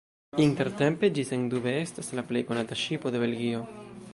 [0.43, 3.63] Intertempe ĝi sendube estas la plej konata ŝipo de Belgio.